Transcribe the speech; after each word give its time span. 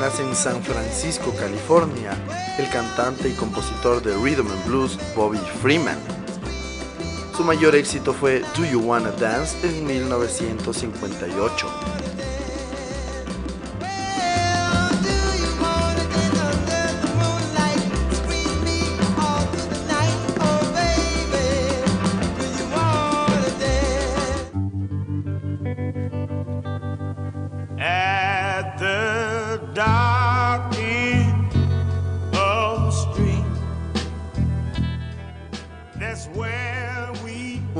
nace 0.00 0.22
en 0.22 0.34
San 0.34 0.62
Francisco, 0.62 1.32
California, 1.38 2.12
el 2.58 2.68
cantante 2.70 3.28
y 3.28 3.32
compositor 3.32 4.02
de 4.02 4.14
rhythm 4.16 4.50
and 4.50 4.66
blues 4.66 4.98
Bobby 5.14 5.38
Freeman. 5.62 5.98
Su 7.36 7.44
mayor 7.44 7.74
éxito 7.74 8.12
fue 8.12 8.40
Do 8.56 8.64
You 8.64 8.80
Wanna 8.80 9.10
Dance 9.12 9.56
en 9.66 9.86
1958. 9.86 11.95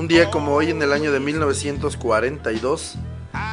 Un 0.07 0.11
día 0.11 0.31
como 0.31 0.55
hoy 0.55 0.71
en 0.71 0.81
el 0.81 0.93
año 0.93 1.11
de 1.11 1.19
1942 1.19 2.95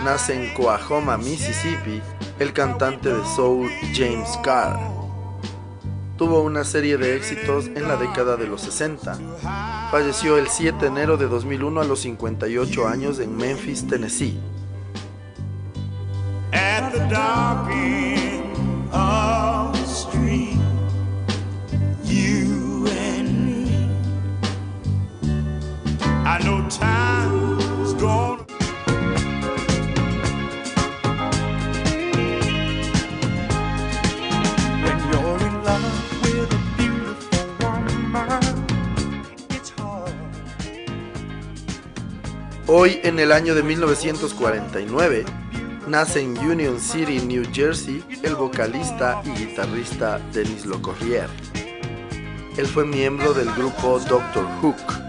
nace 0.03 0.35
en 0.35 0.53
Coahoma, 0.53 1.17
Mississippi, 1.17 1.99
el 2.37 2.53
cantante 2.53 3.11
de 3.11 3.25
soul 3.35 3.71
James 3.95 4.37
Carr. 4.43 4.79
Tuvo 6.15 6.41
una 6.41 6.63
serie 6.63 6.97
de 6.97 7.15
éxitos 7.15 7.65
en 7.65 7.87
la 7.87 7.95
década 7.95 8.37
de 8.37 8.45
los 8.45 8.61
60. 8.61 9.17
Falleció 9.89 10.37
el 10.37 10.47
7 10.47 10.77
de 10.79 10.87
enero 10.89 11.17
de 11.17 11.27
2001 11.27 11.81
a 11.81 11.85
los 11.85 12.01
58 12.01 12.87
años 12.87 13.17
en 13.17 13.35
Memphis, 13.35 13.87
Tennessee. 13.87 14.39
Hoy, 42.75 42.99
en 43.03 43.19
el 43.19 43.31
año 43.31 43.53
de 43.53 43.61
1949, 43.61 45.25
nace 45.87 46.21
en 46.21 46.35
Union 46.39 46.79
City, 46.79 47.19
New 47.19 47.43
Jersey, 47.53 48.03
el 48.23 48.33
vocalista 48.33 49.21
y 49.23 49.29
guitarrista 49.45 50.17
Denis 50.33 50.65
Locorrier. 50.65 51.29
Él 52.57 52.65
fue 52.65 52.83
miembro 52.83 53.35
del 53.35 53.53
grupo 53.53 53.99
Doctor 53.99 54.47
Hook. 54.59 55.02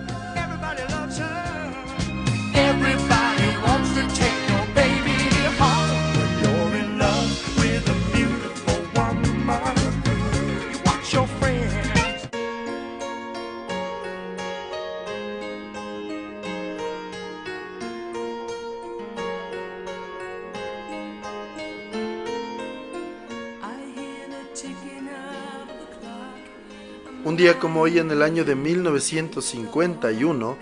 Un 27.24 27.36
día 27.38 27.58
como 27.58 27.80
hoy 27.80 27.98
en 27.98 28.10
el 28.10 28.20
año 28.20 28.44
de 28.44 28.54
1951, 28.54 30.58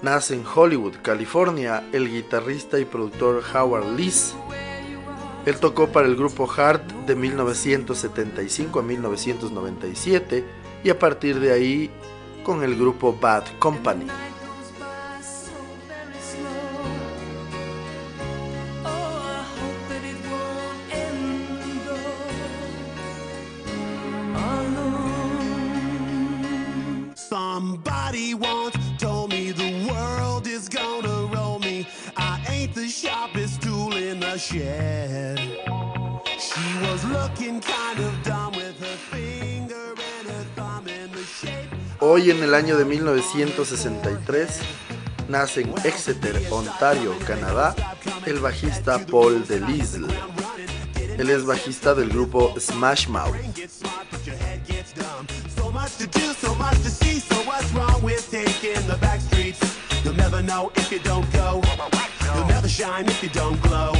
nace 0.00 0.34
en 0.34 0.42
Hollywood, 0.46 0.94
California, 1.02 1.86
el 1.92 2.10
guitarrista 2.10 2.78
y 2.78 2.86
productor 2.86 3.42
Howard 3.54 3.94
Lees. 3.94 4.34
Él 5.44 5.60
tocó 5.60 5.88
para 5.88 6.08
el 6.08 6.16
grupo 6.16 6.46
Heart 6.46 6.90
de 7.06 7.14
1975 7.14 8.80
a 8.80 8.82
1997 8.82 10.44
y 10.82 10.88
a 10.88 10.98
partir 10.98 11.40
de 11.40 11.52
ahí 11.52 11.90
con 12.42 12.64
el 12.64 12.74
grupo 12.74 13.12
Bad 13.12 13.44
Company. 13.58 14.06
Shed. 34.38 35.38
She 36.38 36.60
was 36.86 37.04
looking 37.04 37.60
kind 37.60 37.98
of 37.98 38.22
dumb 38.22 38.52
with 38.54 38.78
her 38.78 38.96
finger 39.10 39.94
and 40.16 40.28
her 40.28 40.44
thumb 40.54 40.86
in 40.86 41.10
the 41.12 41.24
shape. 41.24 41.68
Hoy 42.00 42.30
en 42.30 42.42
el 42.42 42.54
año 42.54 42.76
de 42.76 42.84
1963 42.84 44.60
nace 45.28 45.62
en 45.62 45.74
Exeter, 45.84 46.40
Ontario, 46.50 47.14
Canadá, 47.26 47.74
el 48.26 48.38
bajista 48.38 49.04
Paul 49.06 49.44
Delisle. 49.46 50.08
Él 51.18 51.30
es 51.30 51.44
bajista 51.44 51.94
del 51.94 52.08
grupo 52.08 52.54
Smash 52.58 53.08
Mouth. 53.08 53.34
You'll 60.04 60.14
never 60.14 60.42
know 60.42 60.70
if 60.76 60.92
you 60.92 61.00
don't 61.00 61.30
go. 61.32 61.60
You'll 62.34 62.46
never 62.46 62.68
shine 62.68 63.06
if 63.06 63.22
you 63.22 63.28
don't 63.30 63.60
glow. 63.62 63.92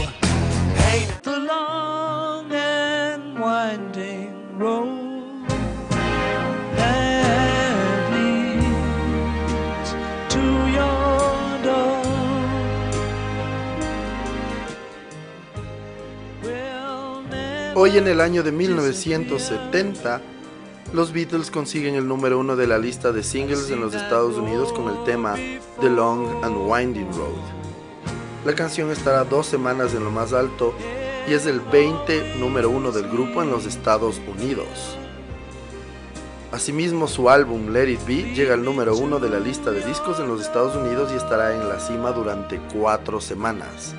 The 0.88 1.38
long 1.38 2.50
and 2.50 3.38
winding 3.38 4.58
road 4.58 5.46
that 6.76 8.10
leads 8.10 9.90
to 10.32 10.40
your 10.72 11.58
door 11.62 12.02
will 16.42 17.22
never 17.28 17.74
Hoy 17.74 17.98
en 17.98 18.08
el 18.08 18.22
año 18.22 18.42
de 18.42 18.52
1970, 18.52 20.22
los 20.94 21.12
Beatles 21.12 21.50
consiguen 21.50 21.96
el 21.96 22.08
número 22.08 22.38
uno 22.38 22.56
de 22.56 22.66
la 22.66 22.78
lista 22.78 23.12
de 23.12 23.22
singles 23.22 23.68
en 23.70 23.80
los 23.82 23.94
Estados 23.94 24.38
Unidos 24.38 24.72
con 24.72 24.88
el 24.88 25.04
tema 25.04 25.36
The 25.82 25.90
Long 25.90 26.42
and 26.42 26.56
Winding 26.66 27.12
Road. 27.12 27.58
La 28.48 28.54
canción 28.54 28.90
estará 28.90 29.24
dos 29.24 29.46
semanas 29.46 29.92
en 29.92 30.02
lo 30.02 30.10
más 30.10 30.32
alto 30.32 30.72
y 31.28 31.34
es 31.34 31.44
el 31.44 31.60
20 31.60 32.36
número 32.38 32.70
uno 32.70 32.92
del 32.92 33.06
grupo 33.06 33.42
en 33.42 33.50
los 33.50 33.66
Estados 33.66 34.22
Unidos. 34.26 34.96
Asimismo, 36.50 37.08
su 37.08 37.28
álbum 37.28 37.68
Let 37.74 37.90
It 37.90 38.06
Be 38.06 38.32
llega 38.34 38.54
al 38.54 38.64
número 38.64 38.96
uno 38.96 39.18
de 39.18 39.28
la 39.28 39.38
lista 39.38 39.70
de 39.70 39.84
discos 39.84 40.18
en 40.18 40.28
los 40.28 40.40
Estados 40.40 40.74
Unidos 40.74 41.10
y 41.12 41.16
estará 41.16 41.54
en 41.54 41.68
la 41.68 41.78
cima 41.78 42.12
durante 42.12 42.58
cuatro 42.72 43.20
semanas. 43.20 43.94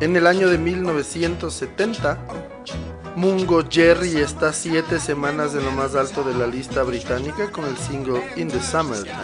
En 0.00 0.14
el 0.14 0.28
año 0.28 0.48
de 0.48 0.58
1970, 0.58 2.18
Mungo 3.16 3.64
Jerry 3.68 4.18
está 4.18 4.52
siete 4.52 5.00
semanas 5.00 5.56
en 5.56 5.64
lo 5.64 5.72
más 5.72 5.96
alto 5.96 6.22
de 6.22 6.34
la 6.34 6.46
lista 6.46 6.84
británica 6.84 7.50
con 7.50 7.64
el 7.64 7.76
single 7.76 8.22
In 8.36 8.46
the 8.46 8.60
Summertime, 8.60 9.16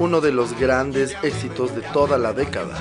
uno 0.00 0.20
de 0.20 0.32
los 0.32 0.58
grandes 0.58 1.14
éxitos 1.22 1.72
de 1.76 1.82
toda 1.82 2.18
la 2.18 2.32
década. 2.32 2.74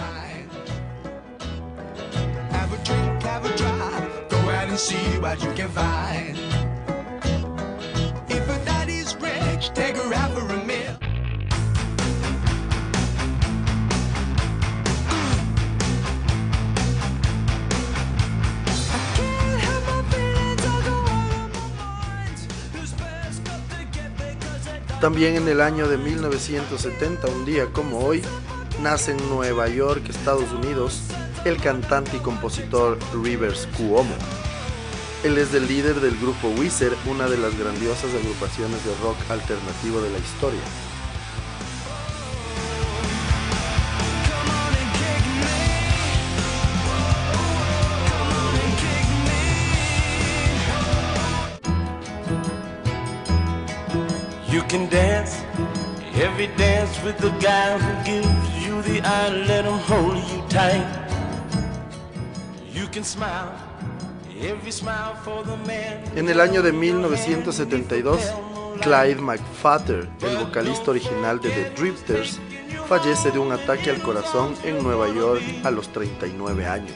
También 25.06 25.36
en 25.36 25.48
el 25.48 25.62
año 25.62 25.88
de 25.88 26.00
1970, 26.00 27.28
un 27.28 27.46
día 27.46 27.68
como 27.72 28.00
hoy, 28.00 28.24
nace 28.82 29.12
en 29.12 29.30
Nueva 29.30 29.68
York, 29.70 30.02
Estados 30.10 30.52
Unidos, 30.52 31.00
el 31.46 31.58
cantante 31.58 32.18
y 32.18 32.20
compositor 32.22 32.98
Rivers 33.14 33.68
Cuomo. 33.78 34.16
Él 35.24 35.38
es 35.38 35.54
el 35.54 35.68
líder 35.68 36.00
del 36.00 36.18
grupo 36.18 36.48
Weezer, 36.58 36.92
una 37.06 37.28
de 37.28 37.38
las 37.38 37.56
grandiosas 37.56 38.16
agrupaciones 38.16 38.84
de 38.84 38.96
rock 39.04 39.18
alternativo 39.30 40.02
de 40.02 40.10
la 40.10 40.18
historia. 40.18 40.62
Can 54.76 54.90
dance 54.90 55.42
every 56.16 56.48
dance 56.58 57.02
with 57.02 57.18
the 57.20 57.30
guy 57.40 57.78
who 57.78 57.92
gives 58.04 58.66
you 58.66 58.82
the 58.82 59.00
eye, 59.08 59.30
let 59.48 59.64
him 59.64 59.80
hold 59.88 60.18
you 60.18 60.42
tight. 60.50 60.86
You 62.74 62.88
can 62.88 63.06
smile 63.06 63.54
every 64.42 64.72
smile 64.72 65.16
for 65.24 65.46
the 65.46 65.56
man. 65.66 66.04
En 66.18 66.28
el 66.28 66.42
año 66.42 66.62
de 66.62 66.74
1972, 66.74 68.20
Clyde 68.82 69.22
McFatter, 69.22 70.10
el 70.22 70.38
vocalista 70.46 70.92
original 70.92 71.40
de 71.40 71.52
The 71.52 71.70
Drifters, 71.78 72.40
fallece 72.90 73.32
de 73.32 73.40
un 73.40 73.54
ataque 73.54 73.92
al 73.92 74.02
corazón 74.02 74.56
en 74.66 74.84
Nueva 74.84 75.08
York 75.08 75.42
a 75.64 75.72
los 75.72 75.88
39 75.88 76.68
años. 76.68 76.96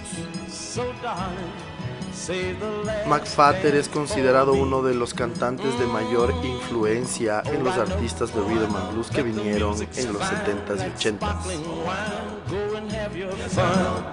McFatter 3.07 3.75
es 3.75 3.87
considerado 3.87 4.53
uno 4.53 4.81
de 4.81 4.93
los 4.93 5.13
cantantes 5.13 5.77
de 5.79 5.85
mayor 5.85 6.33
influencia 6.43 7.41
en 7.45 7.63
los 7.63 7.77
artistas 7.77 8.33
de 8.33 8.41
rhythm 8.41 8.75
and 8.75 8.91
blues 8.93 9.09
que 9.09 9.23
vinieron 9.23 9.75
en 9.81 10.13
los 10.13 10.21
70s 10.21 10.77
y 10.77 10.91
80s. 10.91 11.15
sparkling 11.15 11.65
wine. 11.85 12.39
Go 12.49 12.77
and 12.77 12.91
have 12.91 13.15
your 13.17 13.31
fun. 13.31 14.03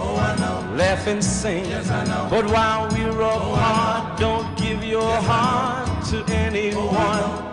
Oh, 0.00 0.16
I 0.16 0.34
know. 0.36 0.76
Laugh 0.76 1.06
and 1.06 1.22
sing. 1.22 1.64
But 2.28 2.46
while 2.50 2.88
we're 2.90 3.20
apart, 3.20 4.18
don't 4.18 4.56
give 4.56 4.84
your 4.84 5.16
heart 5.22 6.04
to 6.10 6.24
anyone. 6.34 7.52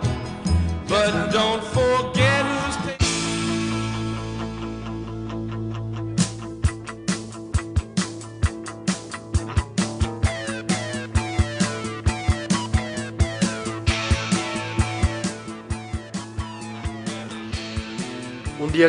But 0.88 1.30
don't 1.30 1.62
forget 1.64 2.21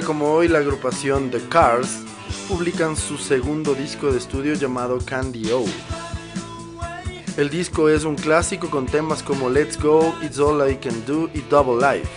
como 0.01 0.33
hoy, 0.33 0.47
la 0.47 0.59
agrupación 0.59 1.29
The 1.29 1.47
Cars 1.49 1.99
publican 2.47 2.95
su 2.95 3.17
segundo 3.17 3.75
disco 3.75 4.11
de 4.11 4.17
estudio 4.17 4.55
llamado 4.55 4.97
Candy 5.05 5.51
O. 5.51 5.63
El 7.37 7.49
disco 7.49 7.89
es 7.89 8.03
un 8.03 8.15
clásico 8.15 8.69
con 8.69 8.87
temas 8.87 9.21
como 9.21 9.49
Let's 9.49 9.79
Go, 9.79 10.15
It's 10.23 10.39
All 10.39 10.67
I 10.67 10.77
Can 10.77 11.05
Do 11.05 11.29
y 11.33 11.41
Double 11.41 11.75
Life. 11.75 12.09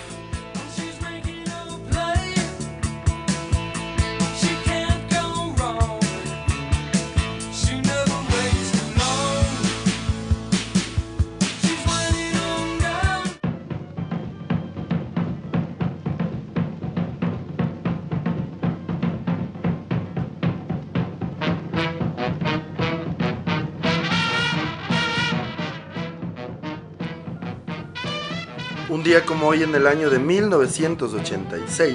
Día 29.06 29.24
como 29.24 29.46
hoy 29.46 29.62
en 29.62 29.72
el 29.72 29.86
año 29.86 30.10
de 30.10 30.18
1986, 30.18 31.94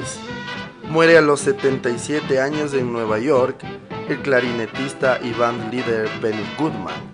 muere 0.88 1.18
a 1.18 1.22
los 1.22 1.42
77 1.42 2.40
años 2.40 2.74
en 2.74 2.94
Nueva 2.94 3.20
York 3.20 3.66
el 4.08 4.22
clarinetista 4.22 5.20
y 5.22 5.34
band 5.34 5.74
líder 5.74 6.08
Benny 6.22 6.46
Goodman, 6.58 7.12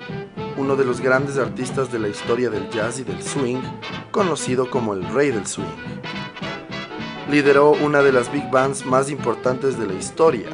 uno 0.56 0.76
de 0.76 0.86
los 0.86 1.02
grandes 1.02 1.40
artistas 1.40 1.92
de 1.92 1.98
la 1.98 2.10
historia 2.10 2.52
del 2.52 2.70
jazz 2.70 3.00
y 3.00 3.06
del 3.06 3.24
swing, 3.24 3.58
conocido 4.12 4.70
como 4.70 4.94
el 4.94 5.04
rey 5.16 5.32
del 5.32 5.48
swing. 5.48 5.66
Lideró 7.32 7.72
una 7.72 8.04
de 8.04 8.12
las 8.12 8.32
big 8.32 8.52
bands 8.52 8.86
más 8.86 9.10
importantes 9.10 9.80
de 9.80 9.88
la 9.88 9.94
historia. 9.94 10.50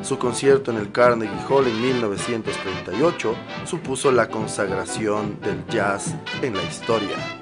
Su 0.00 0.18
concierto 0.18 0.70
en 0.70 0.78
el 0.78 0.90
Carnegie 0.90 1.44
Hall 1.50 1.66
en 1.66 1.82
1938 1.82 3.36
supuso 3.66 4.10
la 4.10 4.30
consagración 4.30 5.38
del 5.42 5.66
jazz 5.66 6.14
en 6.40 6.54
la 6.54 6.62
historia. 6.62 7.39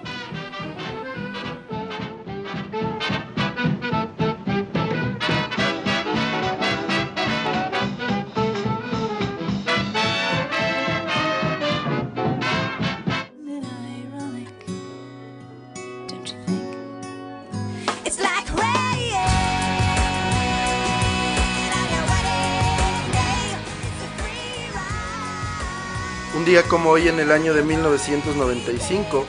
Día 26.48 26.62
como 26.62 26.88
hoy 26.88 27.08
en 27.08 27.20
el 27.20 27.30
año 27.30 27.52
de 27.52 27.62
1995, 27.62 29.26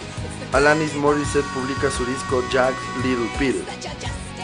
Alanis 0.54 0.96
Morissette 0.96 1.46
publica 1.54 1.92
su 1.92 2.06
disco 2.06 2.42
Jack 2.50 2.74
Little 3.04 3.30
Pill. 3.38 3.62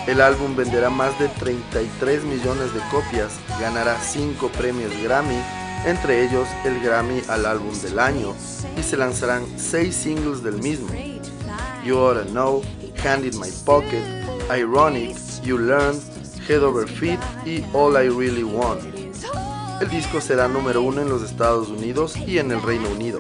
El 0.08 0.20
álbum 0.20 0.58
venderá 0.58 0.89
más 0.89 1.17
de 1.17 1.29
33 1.29 2.25
millones 2.25 2.74
de 2.74 2.82
copias, 2.91 3.39
ganará 3.62 3.98
5 3.98 4.50
premios 4.50 4.91
Grammy, 5.01 5.41
entre 5.86 6.25
ellos 6.25 6.50
el 6.65 6.82
Grammy 6.82 7.22
al 7.29 7.46
álbum 7.46 7.74
del 7.79 7.98
año, 7.98 8.36
y 8.77 8.84
se 8.84 8.98
lanzarán 8.98 9.46
6 9.58 9.96
singles 9.96 10.44
del 10.44 10.62
mismo. 10.62 10.89
You 11.86 11.98
Oughta 11.98 12.25
Know, 12.25 12.62
Hand 13.05 13.24
in 13.24 13.39
My 13.39 13.51
Pocket, 13.63 14.03
Ironic, 14.53 15.15
You 15.44 15.60
Learned, 15.60 16.01
Head 16.46 16.62
Over 16.62 16.89
Feet 16.89 17.22
y 17.46 17.63
All 17.74 17.94
I 17.94 18.10
Really 18.10 18.44
Want. 18.44 18.95
El 19.82 19.89
disco 19.89 20.22
será 20.22 20.48
número 20.48 20.82
uno 20.82 21.01
en 21.01 21.10
los 21.10 21.22
Estados 21.22 21.67
Unidos 21.67 22.15
y 22.15 22.38
en 22.38 22.51
el 22.51 22.62
Reino 22.62 22.89
Unido. 22.89 23.20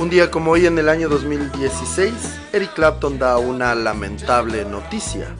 Un 0.00 0.08
día 0.08 0.30
como 0.30 0.52
hoy 0.52 0.64
en 0.64 0.78
el 0.78 0.88
año 0.88 1.10
2016, 1.10 2.14
Eric 2.54 2.72
Clapton 2.72 3.18
da 3.18 3.36
una 3.36 3.74
lamentable 3.74 4.64
noticia. 4.64 5.36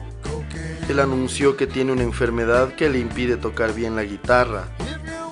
Él 0.87 0.99
anunció 0.99 1.57
que 1.57 1.65
tiene 1.65 1.91
una 1.91 2.03
enfermedad 2.03 2.75
que 2.75 2.87
le 2.87 2.99
impide 2.99 3.37
tocar 3.37 3.73
bien 3.73 3.95
la 3.95 4.03
guitarra. 4.03 4.67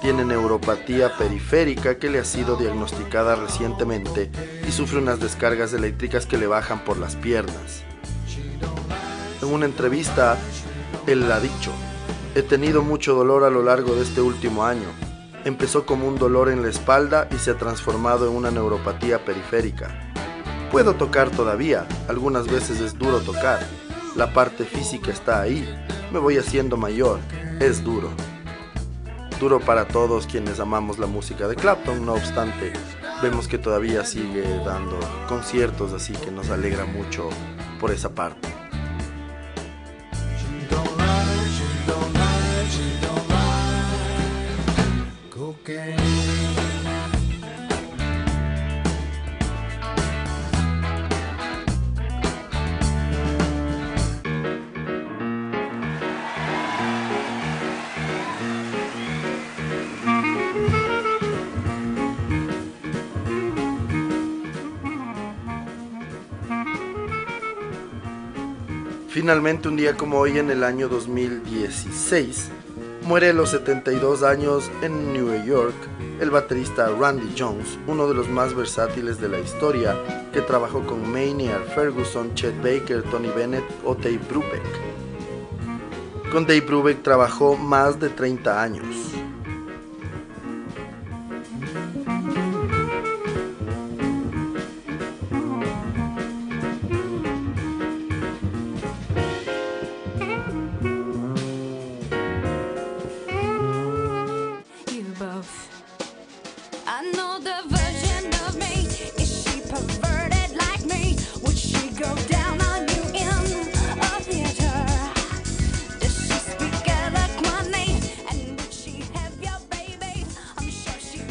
tiene 0.02 0.26
neuropatía 0.26 1.16
periférica 1.16 2.00
que 2.00 2.10
le 2.10 2.18
ha 2.18 2.26
sido 2.26 2.56
diagnosticada 2.56 3.36
recientemente 3.36 4.32
y 4.68 4.72
sufre 4.72 4.98
unas 4.98 5.20
descargas 5.20 5.74
eléctricas 5.74 6.26
que 6.26 6.40
le 6.40 6.48
bajan 6.48 6.84
por 6.84 6.98
las 6.98 7.16
piernas. 7.16 7.84
En 9.44 9.50
una 9.50 9.66
entrevista, 9.66 10.40
él 11.06 11.32
ha 11.32 11.40
dicho, 11.40 11.72
he 12.34 12.42
tenido 12.42 12.82
mucho 12.82 13.14
dolor 13.14 13.44
a 13.44 13.52
lo 13.52 13.62
largo 13.62 13.94
de 13.94 14.02
este 14.02 14.22
último 14.22 14.66
año. 14.66 15.09
Empezó 15.46 15.86
como 15.86 16.08
un 16.08 16.18
dolor 16.18 16.50
en 16.50 16.62
la 16.62 16.70
espalda 16.70 17.28
y 17.32 17.38
se 17.38 17.52
ha 17.52 17.58
transformado 17.58 18.28
en 18.28 18.36
una 18.36 18.52
neuropatía 18.52 19.24
periférica. 19.24 20.12
Puedo 20.70 20.96
tocar 20.96 21.30
todavía, 21.30 21.88
algunas 22.08 22.48
veces 22.48 22.82
es 22.82 23.00
duro 23.00 23.20
tocar. 23.20 23.60
La 24.16 24.34
parte 24.34 24.66
física 24.66 25.12
está 25.12 25.42
ahí, 25.42 25.68
me 26.12 26.20
voy 26.20 26.38
haciendo 26.38 26.76
mayor, 26.76 27.20
es 27.60 27.84
duro. 27.84 28.10
Duro 29.40 29.62
para 29.62 29.88
todos 29.88 30.28
quienes 30.28 30.60
amamos 30.60 31.00
la 31.00 31.08
música 31.08 31.48
de 31.48 31.56
Clapton, 31.56 32.06
no 32.06 32.14
obstante, 32.14 32.74
vemos 33.24 33.48
que 33.48 33.58
todavía 33.58 34.04
sigue 34.04 34.44
dando 34.66 35.00
conciertos, 35.30 35.94
así 35.94 36.12
que 36.14 36.32
nos 36.32 36.50
alegra 36.50 36.84
mucho 36.84 37.30
por 37.80 37.92
esa 37.92 38.10
parte. 38.10 38.49
Finalmente, 69.30 69.68
un 69.68 69.76
día 69.76 69.96
como 69.96 70.18
hoy 70.18 70.40
en 70.40 70.50
el 70.50 70.64
año 70.64 70.90
2016, 70.90 72.50
muere 73.04 73.30
a 73.30 73.34
los 73.34 73.52
72 73.52 74.24
años 74.24 74.72
en 74.82 75.14
New 75.14 75.46
York 75.46 75.76
el 76.20 76.32
baterista 76.32 76.90
Randy 76.90 77.36
Jones, 77.38 77.78
uno 77.86 78.08
de 78.08 78.16
los 78.16 78.28
más 78.28 78.56
versátiles 78.56 79.22
de 79.22 79.30
la 79.30 79.38
historia, 79.38 79.96
que 80.34 80.42
trabajó 80.42 80.84
con 80.84 81.12
Maynard 81.12 81.64
Ferguson, 81.76 82.34
Chet 82.34 82.58
Baker, 82.58 83.04
Tony 83.04 83.30
Bennett 83.30 83.64
o 83.86 83.94
Dave 83.94 84.20
Brubeck. 84.28 84.64
Con 86.32 86.48
Dave 86.48 86.62
Brubeck 86.62 87.04
trabajó 87.04 87.56
más 87.56 88.00
de 88.00 88.10
30 88.10 88.60
años. 88.60 89.14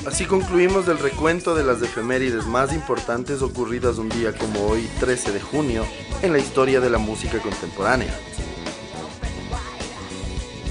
Así 0.07 0.27
concluimos 0.27 0.87
el 0.89 0.99
recuento 0.99 1.55
de 1.57 1.65
las 1.65 1.83
efemérides 1.83 2.47
más 2.47 2.73
importantes 2.73 3.43
ocurridas 3.43 3.99
un 3.99 4.09
día 4.09 4.33
como 4.33 4.67
hoy, 4.67 4.89
13 5.01 5.33
de 5.33 5.41
junio, 5.41 5.85
en 6.23 6.33
la 6.33 6.39
historia 6.39 6.81
de 6.81 6.89
la 6.89 6.99
música 6.99 7.41
contemporánea. 7.41 8.13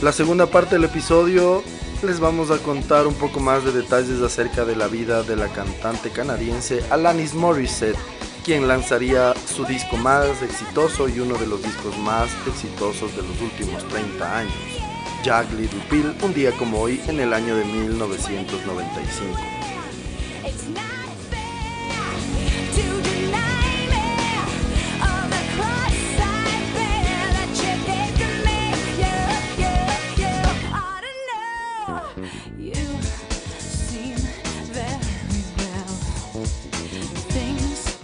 La 0.01 0.12
segunda 0.12 0.48
parte 0.48 0.75
del 0.75 0.86
episodio 0.86 1.63
les 2.04 2.20
vamos 2.20 2.51
a 2.51 2.60
contar 2.60 3.08
un 3.08 3.13
poco 3.16 3.39
más 3.39 3.63
de 3.63 3.72
detalles 3.72 4.22
acerca 4.22 4.66
de 4.66 4.75
la 4.75 4.88
vida 4.88 5.24
de 5.24 5.36
la 5.36 5.48
cantante 5.48 6.12
canadiense 6.12 6.84
Alanis 6.92 7.34
Morissette, 7.34 7.98
quien 8.46 8.68
lanzaría 8.68 9.34
su 9.34 9.66
disco 9.66 9.98
más 9.98 10.42
exitoso 10.42 11.10
y 11.10 11.20
uno 11.20 11.36
de 11.38 11.48
los 11.48 11.63
discos 11.63 11.98
más 12.00 12.30
exitosos 12.46 13.16
de 13.16 13.24
los 13.24 13.42
últimos 13.42 13.88
30 13.88 14.38
años, 14.38 14.54
Jack 15.24 15.51
Little 15.54 15.84
Pill, 15.89 16.13
un 16.22 16.34
día 16.34 16.51
como 16.51 16.82
hoy 16.82 17.01
en 17.08 17.20
el 17.20 17.34
año 17.34 17.56
de 17.56 17.66
1995. 17.66 19.57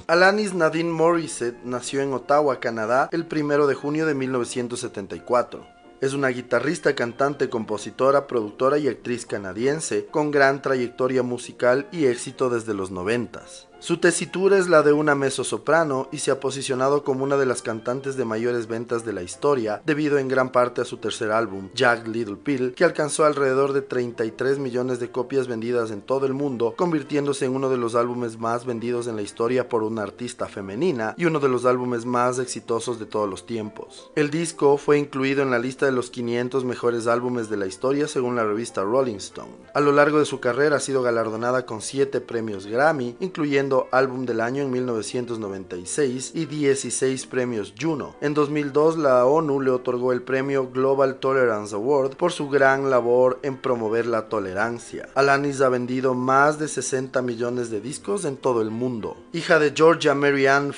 Alanis 0.06 0.54
Nadine 0.54 0.92
Morissette 0.92 1.64
nació 1.64 2.02
en 2.02 2.12
Ottawa, 2.12 2.60
Canadá, 2.60 3.08
el 3.14 3.26
1 3.32 3.68
de 3.68 3.74
junio 3.74 4.06
de 4.06 4.14
1974. 4.14 5.66
Es 6.02 6.14
una 6.14 6.28
guitarrista, 6.28 6.94
cantante, 6.94 7.50
compositora, 7.50 8.28
productora 8.28 8.78
y 8.78 8.90
actriz 8.90 9.26
canadiense 9.26 10.08
con 10.08 10.30
gran 10.30 10.62
trayectoria 10.62 11.24
musical 11.24 11.88
y 11.94 12.08
éxito 12.08 12.50
desde 12.50 12.74
los 12.74 12.92
noventas. 12.92 13.70
Su 13.84 13.98
tesitura 13.98 14.58
es 14.58 14.70
la 14.70 14.82
de 14.82 14.94
una 14.94 15.14
mezzosoprano 15.14 16.08
y 16.10 16.20
se 16.20 16.32
ha 16.32 16.40
posicionado 16.40 17.04
como 17.04 17.26
una 17.26 17.36
de 17.36 17.46
las 17.46 17.62
cantantes 17.62 18.16
de 18.16 18.24
mayores 18.24 18.68
ventas 18.68 19.04
de 19.04 19.12
la 19.12 19.24
historia 19.24 19.82
debido 19.86 20.20
en 20.20 20.30
gran 20.30 20.54
parte 20.54 20.80
a 20.80 20.86
su 20.86 21.00
tercer 21.00 21.32
álbum, 21.32 21.68
Jack 21.76 22.08
Little 22.08 22.38
Pill, 22.38 22.76
que 22.76 22.86
alcanzó 22.86 23.26
alrededor 23.26 23.74
de 23.74 23.82
33 23.82 24.58
millones 24.58 25.02
de 25.02 25.12
copias 25.12 25.50
vendidas 25.50 25.92
en 25.92 26.02
todo 26.02 26.26
el 26.26 26.34
mundo, 26.34 26.76
convirtiéndose 26.78 27.44
en 27.44 27.58
uno 27.58 27.70
de 27.70 27.76
los 27.76 27.96
álbumes 27.96 28.40
más 28.40 28.66
vendidos 28.66 29.08
en 29.08 29.18
la 29.18 29.22
historia 29.22 29.68
por 29.68 29.84
una 29.84 30.04
artista 30.04 30.48
femenina 30.48 31.14
y 31.18 31.26
uno 31.26 31.42
de 31.42 31.50
los 31.50 31.66
álbumes 31.66 32.06
más 32.06 32.40
exitosos 32.40 33.00
de 33.00 33.06
todos 33.06 33.30
los 33.30 33.46
tiempos. 33.46 34.12
El 34.16 34.30
disco 34.30 34.78
fue 34.78 34.98
incluido 34.98 35.44
en 35.44 35.52
la 35.52 35.60
lista 35.60 35.86
de 35.86 35.92
los 35.92 36.10
500 36.10 36.64
mejores 36.64 37.06
álbumes 37.06 37.50
de 37.50 37.58
la 37.58 37.66
historia 37.66 38.08
según 38.08 38.38
la 38.38 38.46
revista 38.46 38.82
Rolling 38.82 39.16
Stone. 39.16 39.52
A 39.74 39.82
lo 39.82 39.92
largo 39.92 40.20
de 40.20 40.26
su 40.26 40.40
carrera 40.40 40.78
ha 40.78 40.80
sido 40.80 41.02
galardonada 41.02 41.66
con 41.66 41.82
7 41.82 42.22
premios 42.22 42.66
Grammy, 42.66 43.18
incluyendo 43.20 43.73
Álbum 43.92 44.26
del 44.26 44.42
Año 44.42 44.64
en 44.64 44.72
1996 44.72 46.32
y 46.36 46.46
16 46.46 47.26
premios 47.28 47.74
Juno. 47.80 48.16
En 48.22 48.34
2002 48.34 48.98
la 48.98 49.26
ONU 49.26 49.62
le 49.62 49.72
otorgó 49.72 50.14
el 50.14 50.22
premio 50.22 50.70
Global 50.72 51.16
Tolerance 51.16 51.76
Award 51.76 52.16
por 52.16 52.32
su 52.32 52.50
gran 52.50 52.90
labor 52.90 53.40
en 53.44 53.58
promover 53.58 54.06
la 54.06 54.30
tolerancia. 54.30 55.10
Alanis 55.16 55.62
ha 55.62 55.70
vendido 55.70 56.14
más 56.14 56.60
de 56.60 56.68
60 56.68 57.22
millones 57.22 57.70
de 57.70 57.82
discos 57.82 58.26
en 58.26 58.38
todo 58.38 58.62
el 58.62 58.72
mundo. 58.72 59.18
Hija 59.34 59.60
de 59.60 59.74
Georgia 59.76 60.14
Mary 60.14 60.48
Ann 60.48 60.74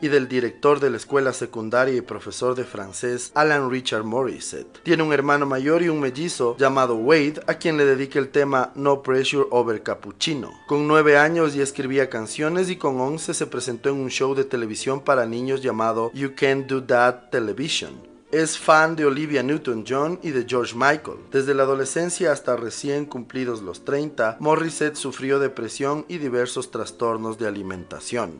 y 0.00 0.08
del 0.08 0.28
director 0.28 0.80
de 0.80 0.90
la 0.90 0.96
escuela 0.96 1.32
secundaria 1.32 1.94
y 1.94 2.00
profesor 2.00 2.54
de 2.54 2.64
francés 2.64 3.30
Alan 3.34 3.70
Richard 3.70 4.04
Morissette. 4.04 4.82
Tiene 4.82 5.02
un 5.02 5.12
hermano 5.12 5.46
mayor 5.46 5.82
y 5.82 5.88
un 5.88 6.00
mellizo 6.00 6.56
llamado 6.58 6.96
Wade 6.96 7.40
a 7.46 7.54
quien 7.54 7.76
le 7.76 7.84
dedica 7.84 8.18
el 8.18 8.28
tema 8.28 8.72
No 8.74 9.02
Pressure 9.02 9.46
Over 9.50 9.82
Cappuccino. 9.82 10.50
Con 10.66 10.86
9 10.88 11.16
años 11.16 11.54
ya 11.54 11.62
escribía 11.62 12.01
canciones 12.08 12.70
y 12.70 12.76
con 12.76 13.00
11 13.00 13.34
se 13.34 13.46
presentó 13.46 13.90
en 13.90 13.96
un 13.96 14.08
show 14.08 14.34
de 14.34 14.44
televisión 14.44 15.00
para 15.00 15.26
niños 15.26 15.62
llamado 15.62 16.10
You 16.14 16.32
Can't 16.36 16.66
Do 16.66 16.82
That 16.84 17.30
Television. 17.30 18.12
Es 18.30 18.58
fan 18.58 18.96
de 18.96 19.04
Olivia 19.04 19.42
Newton-John 19.42 20.20
y 20.22 20.30
de 20.30 20.46
George 20.48 20.74
Michael. 20.74 21.18
Desde 21.30 21.52
la 21.52 21.64
adolescencia 21.64 22.32
hasta 22.32 22.56
recién 22.56 23.04
cumplidos 23.04 23.60
los 23.60 23.84
30, 23.84 24.38
Morissette 24.40 24.96
sufrió 24.96 25.38
depresión 25.38 26.06
y 26.08 26.16
diversos 26.16 26.70
trastornos 26.70 27.36
de 27.36 27.46
alimentación. 27.46 28.32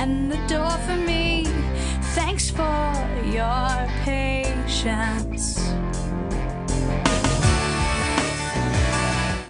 And 0.00 0.30
the 0.30 0.38
door 0.48 0.70
for 0.86 0.96
me. 0.96 1.44
Thanks 2.14 2.50
for 2.50 2.92
your 3.26 3.86
patience. 4.04 5.60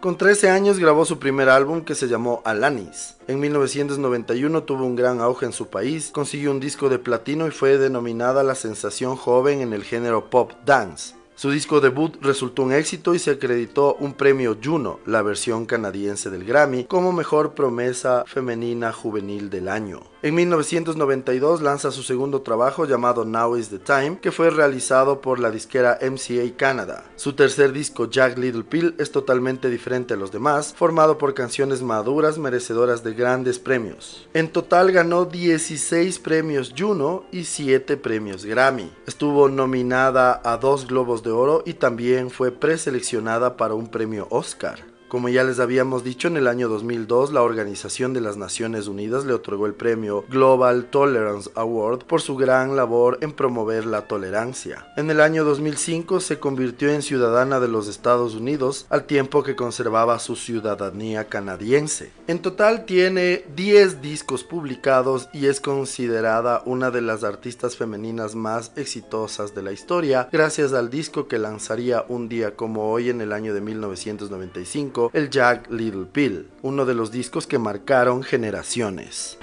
Con 0.01 0.17
13 0.17 0.49
años 0.49 0.79
grabó 0.79 1.05
su 1.05 1.19
primer 1.19 1.51
álbum 1.51 1.83
que 1.85 1.95
se 1.95 2.09
llamó 2.09 2.41
Alanis. 2.47 3.17
En 3.29 3.39
1991 3.39 4.63
tuvo 4.63 4.85
un 4.87 4.97
gran 4.97 5.21
auge 5.21 5.45
en 5.45 5.53
su 5.53 5.69
país, 5.69 6.11
consiguió 6.11 6.51
un 6.53 6.59
disco 6.59 6.89
de 6.89 6.99
platino 6.99 7.47
y 7.47 7.51
fue 7.51 7.77
denominada 7.77 8.43
la 8.43 8.55
sensación 8.55 9.17
joven 9.17 9.61
en 9.61 9.75
el 9.75 9.85
género 9.85 10.31
pop 10.31 10.53
dance. 10.65 11.20
Su 11.41 11.51
disco 11.51 11.81
debut 11.81 12.19
resultó 12.21 12.65
un 12.65 12.75
éxito 12.75 13.15
y 13.15 13.19
se 13.19 13.31
acreditó 13.31 13.95
un 13.95 14.13
premio 14.13 14.59
Juno, 14.63 15.01
la 15.07 15.23
versión 15.23 15.65
canadiense 15.65 16.29
del 16.29 16.45
Grammy, 16.45 16.85
como 16.85 17.13
mejor 17.13 17.55
promesa 17.55 18.25
femenina 18.27 18.93
juvenil 18.93 19.49
del 19.49 19.69
año. 19.69 20.03
En 20.23 20.35
1992 20.35 21.63
lanza 21.63 21.93
su 21.93 22.03
segundo 22.03 22.43
trabajo 22.43 22.85
llamado 22.85 23.25
Now 23.25 23.57
is 23.57 23.71
the 23.71 23.79
Time, 23.79 24.19
que 24.21 24.33
fue 24.33 24.51
realizado 24.51 25.23
por 25.23 25.41
la 25.41 25.51
disquera 25.51 25.99
MCA 26.03 26.55
Canada. 26.59 27.05
Su 27.17 27.33
tercer 27.33 27.73
disco 27.73 28.11
Jack 28.11 28.37
Little 28.37 28.65
Pill 28.65 28.95
es 28.99 29.11
totalmente 29.11 29.71
diferente 29.71 30.13
a 30.13 30.19
los 30.19 30.31
demás, 30.31 30.75
formado 30.77 31.17
por 31.17 31.33
canciones 31.33 31.81
maduras 31.81 32.37
merecedoras 32.37 33.03
de 33.03 33.15
grandes 33.15 33.59
premios. 33.59 34.29
En 34.35 34.51
total 34.51 34.93
ganó 34.93 35.25
16 35.25 36.19
premios 36.19 36.75
Juno 36.77 37.25
y 37.33 37.45
7 37.45 37.97
premios 37.97 38.45
Grammy. 38.45 38.93
Estuvo 39.07 39.49
nominada 39.49 40.43
a 40.45 40.59
dos 40.59 40.87
Globos 40.87 41.23
de 41.23 41.30
Oro 41.31 41.63
y 41.65 41.75
también 41.75 42.31
fue 42.31 42.51
preseleccionada 42.51 43.57
para 43.57 43.75
un 43.75 43.89
premio 43.89 44.27
Oscar. 44.31 44.90
Como 45.11 45.29
ya 45.29 45.43
les 45.43 45.59
habíamos 45.59 46.05
dicho, 46.05 46.29
en 46.29 46.37
el 46.37 46.47
año 46.47 46.69
2002 46.69 47.33
la 47.33 47.43
Organización 47.43 48.13
de 48.13 48.21
las 48.21 48.37
Naciones 48.37 48.87
Unidas 48.87 49.25
le 49.25 49.33
otorgó 49.33 49.67
el 49.67 49.75
premio 49.75 50.25
Global 50.29 50.85
Tolerance 50.85 51.51
Award 51.57 52.05
por 52.05 52.21
su 52.21 52.37
gran 52.37 52.77
labor 52.77 53.19
en 53.21 53.33
promover 53.33 53.87
la 53.87 54.03
tolerancia. 54.03 54.87
En 54.97 55.11
el 55.11 55.21
año 55.21 55.43
2005 55.43 56.21
se 56.21 56.39
convirtió 56.39 56.91
en 56.91 57.03
ciudadana 57.03 57.59
de 57.59 57.67
los 57.67 57.89
Estados 57.89 58.37
Unidos 58.37 58.87
al 58.89 59.03
tiempo 59.07 59.43
que 59.43 59.57
conservaba 59.57 60.21
su 60.21 60.37
ciudadanía 60.37 61.25
canadiense. 61.25 62.13
En 62.29 62.39
total 62.39 62.85
tiene 62.85 63.45
10 63.57 64.03
discos 64.03 64.45
publicados 64.45 65.29
y 65.33 65.47
es 65.47 65.61
considerada 65.61 66.63
una 66.67 66.93
de 66.93 67.01
las 67.01 67.25
artistas 67.25 67.77
femeninas 67.77 68.37
más 68.37 68.71
exitosas 68.77 69.57
de 69.57 69.63
la 69.65 69.73
historia 69.73 70.29
gracias 70.31 70.73
al 70.73 70.89
disco 70.89 71.27
que 71.27 71.41
lanzaría 71.41 72.05
un 72.07 72.29
día 72.29 72.55
como 72.55 72.93
hoy 72.93 73.11
en 73.11 73.21
el 73.21 73.33
año 73.33 73.53
de 73.53 73.61
1995 73.61 75.00
el 75.15 75.31
Jack 75.31 75.71
Little 75.71 76.07
Pill, 76.07 76.49
uno 76.63 76.85
de 76.85 76.95
los 76.95 77.11
discos 77.11 77.47
que 77.47 77.59
marcaron 77.59 78.23
generaciones. 78.23 79.39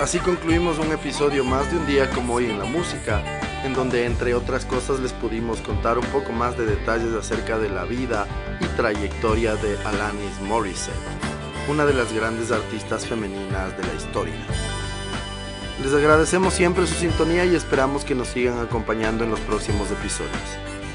Así 0.00 0.20
concluimos 0.20 0.78
un 0.78 0.90
episodio 0.92 1.44
más 1.44 1.70
de 1.70 1.76
un 1.76 1.86
día 1.86 2.08
como 2.10 2.34
hoy 2.34 2.46
en 2.46 2.58
la 2.58 2.64
música, 2.64 3.20
en 3.64 3.74
donde 3.74 4.06
entre 4.06 4.32
otras 4.32 4.64
cosas 4.64 5.00
les 5.00 5.12
pudimos 5.12 5.60
contar 5.60 5.98
un 5.98 6.06
poco 6.06 6.32
más 6.32 6.56
de 6.56 6.64
detalles 6.64 7.12
acerca 7.14 7.58
de 7.58 7.68
la 7.68 7.84
vida 7.84 8.26
y 8.60 8.64
trayectoria 8.76 9.56
de 9.56 9.76
Alanis 9.84 10.40
Morissette, 10.42 10.94
una 11.68 11.84
de 11.84 11.94
las 11.94 12.12
grandes 12.12 12.50
artistas 12.50 13.06
femeninas 13.06 13.76
de 13.76 13.86
la 13.86 13.94
historia. 13.94 14.34
Les 15.82 15.92
agradecemos 15.94 16.54
siempre 16.54 16.86
su 16.86 16.94
sintonía 16.94 17.44
y 17.44 17.54
esperamos 17.54 18.04
que 18.04 18.14
nos 18.14 18.28
sigan 18.28 18.58
acompañando 18.58 19.24
en 19.24 19.30
los 19.30 19.40
próximos 19.40 19.90
episodios. 19.90 20.32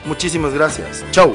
Muchísimas 0.06 0.54
gracias. 0.54 1.06
Chau. 1.12 1.34